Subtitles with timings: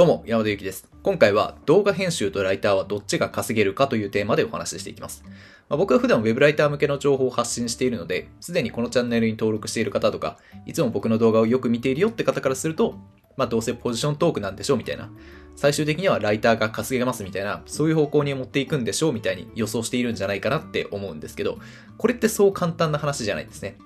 [0.00, 0.88] どうも、山田ゆきです。
[1.02, 5.22] 今回は動画編集とライターはどっちが稼げるかというテーマでお話ししていきます。
[5.68, 12.94] まあ、僕は普段ウェブライター向けの情報を発信しているので、すでにこのチャンネルに登録している方とか、いつも僕の動画をよく見ているよって方からすると、
[13.36, 15.10] まあどうせポジショントークなんでしょうみたいな。
[15.54, 21.58] 最終的にはライターが稼げますみたいな、そういう方向に持っていくんでしょうみたいに予想しているんじゃないかなって思うんですけど、
[21.98, 23.76] これってそう簡単な話じゃないですね。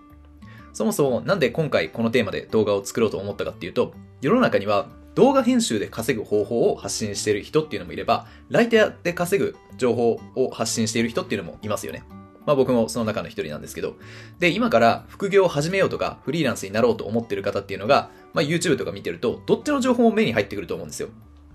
[0.73, 12.03] そもそもなんで今回このテーマで動画を作ろうと思ったかっていうと、世の中には動画編集で稼ぐ方法を発信している人っていうのもいれば、ライターで稼ぐ情報を発信している人っていうのもいますよね。
[12.47, 13.97] まあ僕もその中の一人なんですけど。
[14.39, 21.09] で、今から副業を始めようとか、フリーランスになろうと思ってる方っていうのが、まあ YouTube とか見てると、どっちの情報も目に入ってくると思うんですよ。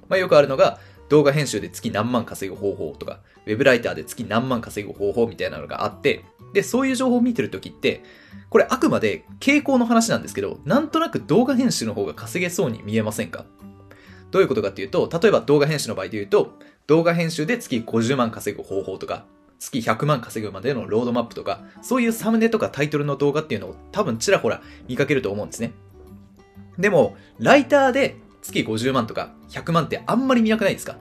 [0.07, 8.03] まあよくあるのが、動画編集で月何万稼ぐ方法とか、ウェブライターで月何万稼ぐ方法みたいなのがあって、で、そういう情報を見てるときって、
[8.49, 13.45] これあくまで傾向の話なんですけど、なんとなく動画編集の方が稼げそうに見えませんか？
[14.31, 19.25] どういうことかっていうと、例えば動画編集の場合で言うと、動画編集で月50万稼ぐ方法とか、
[19.59, 25.73] 月100万稼ぐまでのロードマップとか、そういうサムネとかタイトルの動画っていうのを多分ちらほら見かけると思うんですね。
[26.77, 30.95] でも、ライターで月50万とか100万ってあんまり見なくないですか？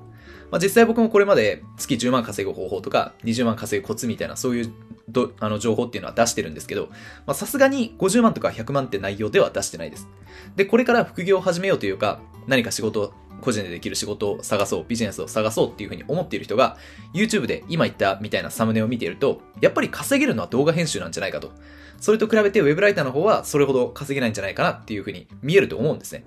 [0.50, 4.72] まあ、実際僕もこれまで月10万稼ぐ方法とか20万稼ぐコツみたいなそういう
[5.08, 6.90] どあの情報っていうのは出してるんですけど、
[7.34, 10.08] さすがに50万とか100万って内容では出してないです。
[10.56, 16.76] で、これから副業を始めようというか、何か仕事、個人でできる仕事を探そう、ビジネスを探そうっていうふうに思っている人が、
[17.14, 21.52] YouTube で今言ったみたいなサムネを見ていると、やっぱり稼げるのは動画編集なんじゃないかと。
[22.00, 26.24] それと比べて Web ライターの方はそれほど稼げないんじゃないかなっていうふうに見えると思うんですね。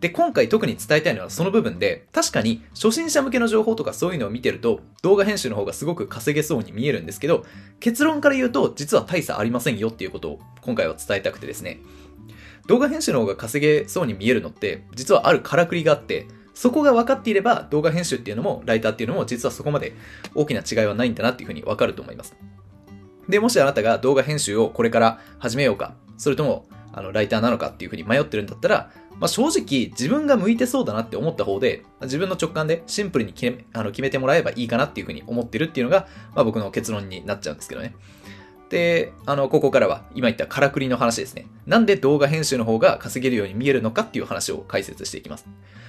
[0.00, 7.44] で、今回特に伝えたいのはその部分で、確かに初心者向けの情報とかそういうのを見てると、動画編集の方がすごく稼げそうに見えるんですけど、
[7.80, 11.80] 結論から言うと、実は大差ありませんよっていうことを今回は伝えたくてですね。
[12.68, 19.94] 動画編集の方が稼げそうに見えるのって、実はあるからくりがあって、そこが分かっていれば、動画編集っていうのも、ライターっていうのも、実はそこまで
[20.34, 22.36] 大きな違いはないんだなっていうふうに分かると思います。
[23.28, 26.66] で、もしあなたが動画編集をこれから始めようか、それとも、
[26.98, 37.94] あの、ライターなのかっていうふうに迷ってるんだったら、まあ、正直自分が向いてそうだなって思った方で、自分の直感でシンプルに決めあの決めてもらえばいいかなっていうふうに思ってるっていうのが、まあ、僕の結論になっちゃうんですけどね。
[38.70, 41.46] で、あの、ここからは今言ったからくりの話ですね。
[41.66, 45.46] なんで動画編集の方が稼げるように見えるのかっていう話を解説していきます。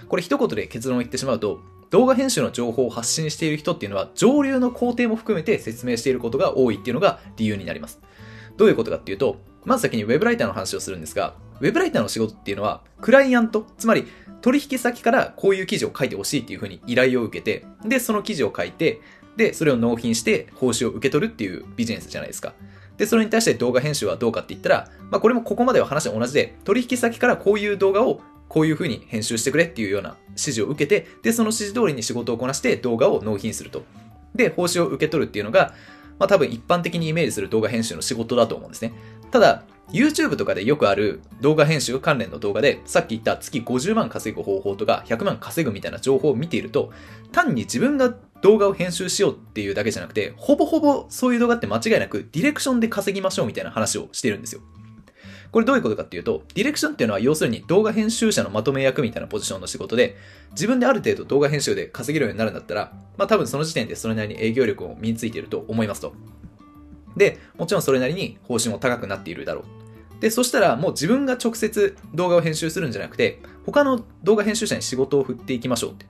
[0.08, 1.59] これ一言で結論を言ってしまうと、
[1.90, 8.00] 動画編集の情報を発信している人っていうのは上流の工程も含めて説明していることが多いっていうのが理由になります。
[8.58, 14.08] どういうことかっていうと、まず先に Web ライターの話をするんですが、ウェブライターの仕事っていうのは、クライアント、つまり
[14.42, 19.02] 取引先からこういう記事を書いてほしいっていうふうに依頼を受けて、で、その記事を書いて、
[19.36, 22.53] で、それを納品して報酬を受け取るっていうビジネスじゃないですか。
[22.98, 33.84] で、それに対して動画編集はどうかって言ったら、まあこれもここまでは話は同じで、取引先からこういう動画をこういうふうに編集してくれっていうような指示を受けて、で、その指示通りに仕事をこなして動画を納品すると。
[34.36, 35.74] で、報酬を受け取るっていうのが、
[36.18, 38.94] まあ多分一般的にイメージする動画編集の仕事だと思うんですね。
[39.31, 46.91] ただ、YouTube とかでよくある動画編集関連の動画で、さっき言った月50万稼ぐ方法とか100万稼ぐみたいな情報を見ていると、
[47.31, 54.62] 単に自分が動画を編集しようっていうだけじゃなくて、ほぼほぼそういう動画って間違いなくディレクションで稼ぎましょうみたいな話をしてるんですよ。
[55.51, 60.16] これどういうことかっていうと、ディレクションっていうのは要するに動画編集者のまとめ役みたいなポジションの仕事で、
[60.51, 66.13] 自分である程度動画編集で稼げるようになるんだったら、まあ多分その時点でそれなりに営業力を身についていると思いますと。
[67.16, 70.22] で、もちろんそれなりに報酬も高くなっているだろう。
[70.22, 76.06] で、そしたらもう自分が直接動画を編集するんじゃなくて、他の動画編集者に仕事を振っていきましょうって。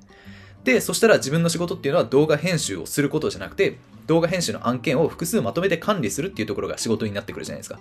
[0.63, 3.77] で、そしたら自分の仕事っていうのは動画編集をすることじゃなくて、
[4.07, 7.79] 動画編集の案件を複数まとめて管理するっていうところが仕事になってくるじゃないですか。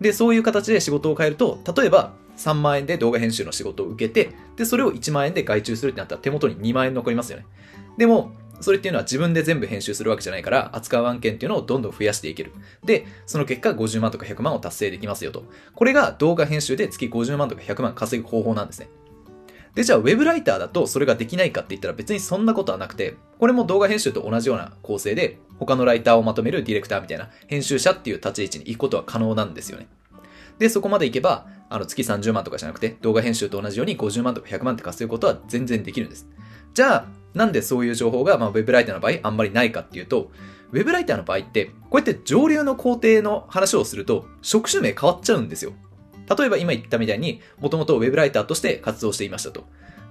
[0.00, 7.46] で、そういう形で仕事を変えると、例えば3万円で動画編集の仕事を受けて、で、それを1万円で外注するってなったら手元に2万円残りますよね。
[7.98, 12.52] でも、それっていうのは自分で全部編集するわけじゃないから、扱う案件っていうのをどんどん増やしていける。
[12.84, 15.44] で、その結果50万とか100万を達成できますよと。
[15.74, 18.88] これが動画編集で月50万とか100万稼ぐ方法なんですね。
[19.74, 29.88] で、じゃあ Web ライターだとそれができないかって言ったら別にそんなことはなくて、これも動画編集と同じような構成で、他のライターをまとめるディレクターみたいな編集者っていう立ち位置に行くことは可能なんですよね。
[30.58, 36.28] で、そこまで行けば、あの月30万とかじゃなくて、動画編集と同じように50万とか100万って稼ぐことは全然できるんです。
[36.74, 40.30] じゃあ、なんでそういう情報が、まあ、ウェブライターの場合あんまりないかっていうと、
[40.72, 45.72] ウェブライターの場合って、こうやって上流の工程の話をすると、職種名変わっちゃうんですよ。
[46.38, 49.64] 例えば今言ったみたいに、もともとウェブライターとして活動していましたと。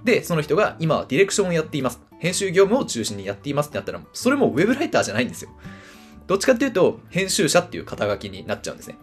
[0.04, 2.00] で、その人が今はディレクションをやっています。
[2.18, 5.50] 編集業務を中心にやっていますってなったら、それもウェブライターじゃないんですよ。
[6.26, 8.96] どっちかっていうと、編集者っていう肩書きになっちゃうんですね。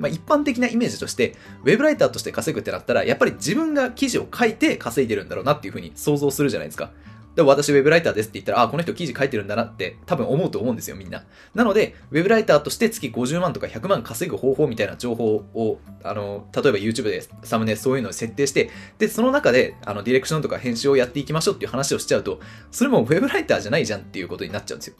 [0.00, 6.90] まあ、一般的なイメージとして、ウェブライターとして稼ぐってなったら、やっぱり自分が記事を書いて稼いでるんだろうなっていうふうに想像するじゃないですか。
[7.36, 11.24] でも私ウェブライターですって言ったら、あ、この人記事書いてるんだなって多分思うと思うんですよ、みんな。
[11.54, 22.40] なので、ウェブライターとして月50万とか100万稼ぐ方法みたいな情報を、あの、例えば YouTube でサムネそういうのを設定して、で、その中で、あの、ディレクションとか編集をやっていきましょうっていう話をしちゃうと、
[22.72, 24.94] それもウェブライターじゃないじゃんっていうことになっちゃうんですよ。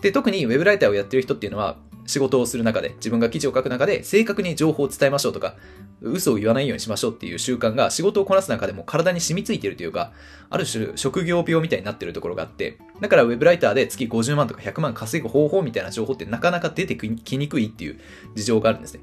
[0.00, 5.56] で、特にウェブライターをやってる人っていうのは、仕事をする中で、自分が記事を書く中で、正確に情報を伝えましょうとか、
[6.02, 10.12] 嘘を言わないようにしましょうっていう習慣が仕事をこなす中でも体に染みついているというか、
[10.50, 18.00] ある種職業病みたいになってるところがあって、だからウェブライターで月50万とか100万稼ぐ方法みたいな情報ってなかなか出てきにくいっていう
[18.34, 19.00] 事情があるんですね。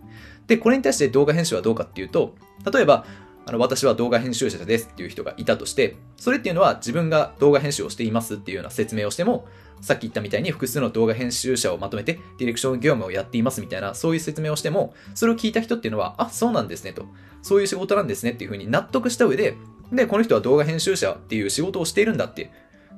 [0.47, 2.35] で、これに対して動画編集はどうかっていうと、
[2.71, 3.05] 例えば、
[3.45, 9.47] あの私は動画編集者ですっていう人がいたとして、それっていうのは自分が動画編集をしていますっていうような説明をしても、
[9.81, 17.05] さっき言ったみたいに複数の動画編集者をまとめてディレクション業務をやっていますみたいな、そういう説明をしても、それを聞いた人っていうのは、あ、そうなんですねと。
[17.41, 19.55] そういう仕事なんですねっていうふうに納得した上で、
[19.91, 22.51] で、この人は動画編集者っていう仕事をしているんだって、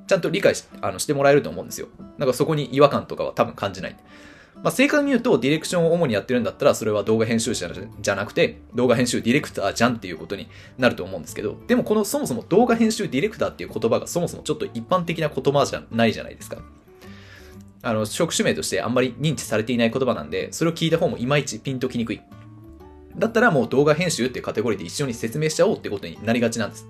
[0.06, 1.88] ちゃんと理解しあのしてもらえると思うんですよ。
[2.18, 3.96] なんかそこに違和感とかは多分感じない。
[4.64, 7.70] まあ、正確に言うと、ディレクションを主にやってるんだったら、それは動画編集者
[8.00, 16.62] じゃなくて、動画編集ディレクターじゃんっていうことになると思うんですけど、でもこのそもそも動画編集ディレクターっていう言葉がそもそもちょっと一般的な言葉じゃないじゃないですか。
[17.82, 22.22] あの、職種名としてあんまり認知されていない言葉なんで、それを聞いた方もいまいちピンときにくい。
[23.18, 26.88] だったらもう動画編集っていうカテゴリーで一緒に説明しちゃおうってことになりがちなんです。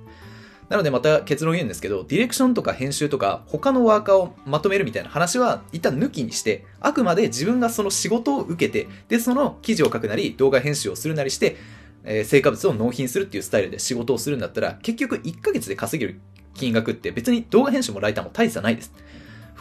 [0.68, 11.56] なのでまた結論言うんですけど、ディレクションとか編集とか他のワーカーをまとめるみたいな話は一旦抜きにして、あくまで自分がその仕事を受けて、で、その記事を書くなり、動画編集をするなりして、
[12.04, 16.20] えー、成果物を納品するっていうスタイルで仕事をするんだったら、結局1ヶ月で稼げる
[16.54, 18.92] 金額って別に動画編集もライターも大差ないです。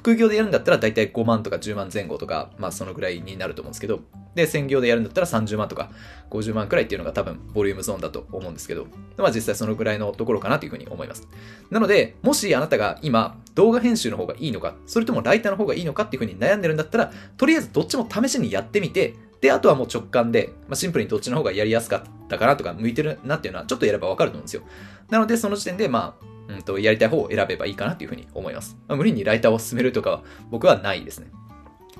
[0.04, 4.02] 副業でやるんだったら大体5万とか10万前後とか、まあそのぐらいになると思うんですけど、
[4.36, 5.92] で、専業でやるんだったら30万とか
[6.30, 8.86] 50万くらいっていうのが多分ボリュームゾーンだと思うんですけど、
[9.16, 11.26] まあ実際そのぐらいのところかなというふうに思います。
[11.72, 24.64] なので、もしあなたが今動画編集の方がいいのか、それともライターの方がいいのかっていうふうに悩んでるんだったら、とりあえずどっちも試しにやってみて、で、あとはもう直感で、まあ、シンプルにどっちの方がやりやすかったかなとか、向いてるなっていうのはちょっとやればわかると思うんですよ。
[25.10, 28.78] なので、その時点で、まあ、うんと、やりたい方を選べばいいかなというふうに思います。
[28.88, 31.28] まあ、無理にライターを進めるとかは僕はないですね。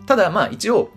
[0.06, 0.92] ただ、まあ一応、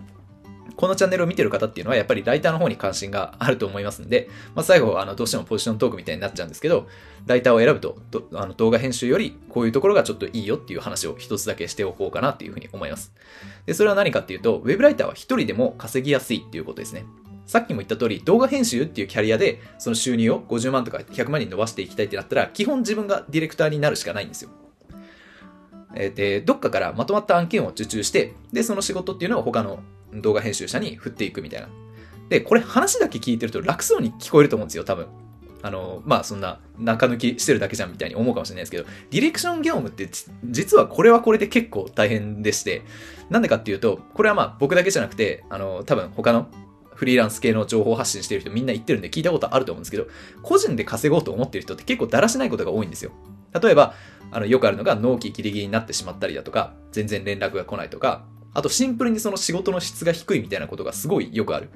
[0.75, 6.87] このチャンネルを見てる方っていうのはやっぱりライターの方に関心があると思いますんで、まあ、最後あのどうしてもポジショントークみたいになっちゃうんですけど、
[7.25, 7.97] ライターを選ぶと
[8.33, 13.11] あの動画編集よりこういうところがちょっといいよっていう話を一つだけしておこうかなっていうふうに思います。
[13.65, 17.05] で、それは何かっていうと、ウェブライターは一人でも稼ぎやすいっていうことですね。
[17.47, 24.49] さっきも言った通り、動画編集っていうキャリアで、その収入を50万とか100万に伸ばしていきたいってなったら、基本自分がディレクターになるしかないんですよ。
[25.95, 29.79] えー、で、どっかからまとまった案件を受注して、で、その仕事っていうのを他の
[30.13, 31.69] 動画編集者に振っていくみたいな。
[32.27, 35.07] で、これ話だけ聞いてると楽そうに聞こえると思うんですよ、多分。
[35.61, 40.09] あの、まあそんな中抜きしてるだけじゃんみたいに思うかもしれないですけど、ディレクション業務って
[40.45, 42.81] 実はこれはこれで結構大変でして、
[43.29, 46.47] なんでかっていうと、これはまあ僕だけじゃなくて、あの、多分他の
[46.97, 50.07] フリーランス系の情報発信してる人みんな言ってるんで聞いたことあると思うんですけど、
[50.41, 53.11] 個人で稼ごうと思ってる人って結構だらしないことが多いんですよ。
[53.61, 53.93] 例えば、
[54.31, 61.69] あの、よくあるのが納期ギリギリになってしまったりだとか、全然連絡が来ないとか、あとシンプルにその仕事の質が低いみたいなことがすごいよくある。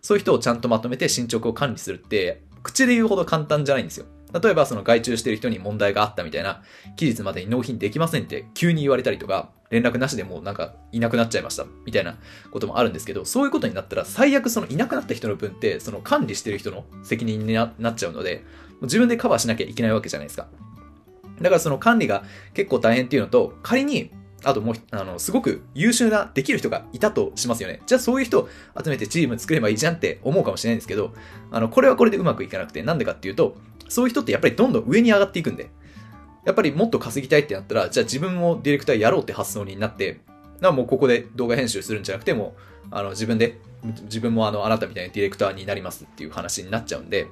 [0.00, 4.06] そういう人をちゃんとまとめて進捗を管理するって、口で言うほど簡単じゃないんですよ。
[4.40, 6.62] 例えばその外注してる人に問題があったみたいな、
[6.96, 12.16] 期日までに納品できませんって急に言われたりとか、連絡なしでもうなんかいなくなっちゃいましたみたいな
[12.50, 18.44] こともあるんですけど、そういうことになったら最悪そのいなくなった人の分ってその管理してる人の責任になっちゃうので、
[18.82, 20.46] 自分でカバーしなきゃいけないわけじゃないですか。
[21.40, 24.12] だからその管理が結構大変っていうのと、仮に
[24.44, 27.80] あともう、あの、すごく優秀な、できる人がいたとしますよね。
[27.86, 28.48] じゃあそういう人を
[28.82, 31.14] 集めてチーム作ればいいじゃんって思うかもしれないんですけど、
[31.50, 33.56] あの、これはこれでうまくいかなくて、なんでかっていうと、
[33.88, 35.70] そういう人ってやっぱりどんどん上に上がっていくんで、
[36.44, 40.20] やっぱりもっと稼ぎたいってなったら、じゃあ自分もディレクターやろうって発想になって、
[40.60, 42.54] なもうここで動画編集するんじゃなくても、
[42.90, 43.58] あの自分で、
[44.04, 47.28] 自分もあのあなたみたいにディレクターになりますっていう話になっちゃうんで、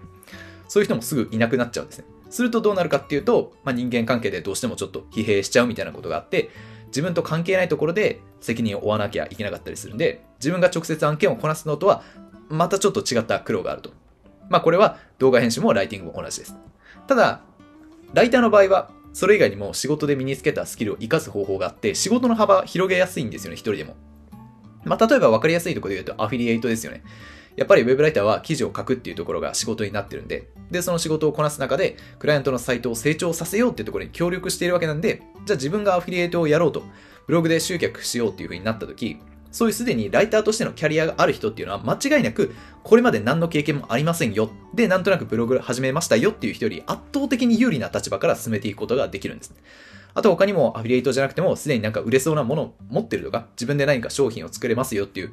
[0.69, 2.05] そういう人もすぐいなくなっちゃうんですね。
[2.31, 6.51] するとどうなるかっていうと、まあ、人間関係でどうしてもちょっと疲弊しちゃうみたいなことがあって、
[6.87, 12.03] 自分と関係ないところで責任を負わなきゃいけなかったりするんで、自分が直接案件をこなすのとは、
[12.49, 13.91] またちょっと違った苦労があると。
[14.49, 16.57] まあこれは動画編集もライティングも同じです。
[17.07, 17.43] ただ、
[18.13, 23.97] ライターの場合は、それ以外にも仕事で身につけたスキルを活かす方法があって、仕事の幅広げやすいんですよね、一人でも。
[24.85, 27.03] まあ例えば分かりやすいところで言うとアフィリエイトですよね。
[27.57, 36.85] やっぱりウェブライターは記事を書くっていうところが仕事になってるんで、で、その仕事をこなす中で、クライアントのサイトを成長させようっていうところに協力しているわけなんで、じゃあ自分がアフィリエイトをやろうと、
[37.27, 39.19] ブログで集客しようっていう風になった時、
[39.51, 44.51] そういうすでにライターとしてのキャリアがある人っていうのは間違いなくこれまで何の経験もありませんよ。
[44.75, 49.55] で、なんとなくブログ始めましたよっていう人より圧倒的に有利な立場から進めていくことができるんです。
[50.15, 55.33] あと他にもアフィリエイトじゃなくてもすでになんか売れそうなものを持ってるとか自分で何か商品を作れますよっていう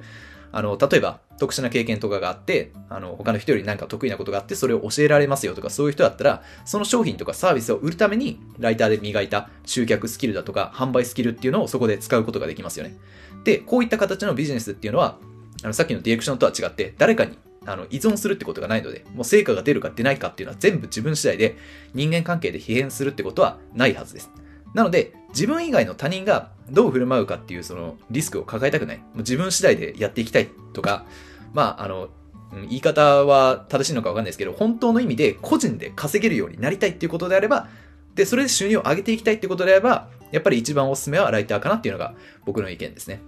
[0.52, 12.98] あの、例えば特殊な経験とかがあって、あの、他の人より何か得意なことがあって、それを教えられますよとか、そういう人だったら、その商品とかサービスを売るために、ライターで磨いた集客スキルだとか、販売スキルっていうのをそこで使うことができますよね。
[13.44, 15.18] で、こういった形のビジネスっていうのは、
[15.64, 21.58] あの、さっきのディレクションとは違って、誰かにあの依存するってことがないので、もう成果が出るか出ないかっていうのは全部自分次第で
[21.94, 24.32] 人間関係で疲変するってことはないはずです。
[24.74, 28.98] なので、自分以外の他人がどう振る舞うかっていうそのリスクを抱えたくない。
[28.98, 31.06] もう自分次第でやっていきたいとか、
[31.54, 32.10] まあ、あの、
[32.70, 37.68] 言い方は正しいのかわかんないですけど、本当の意味で個人で稼げるようになりたいっていうことであれば、
[38.18, 42.14] で、それで収入を上げていきたいってことであれば、やっぱり一番おすすめはライターかなっていうのが
[42.46, 43.22] 僕の意見ですね。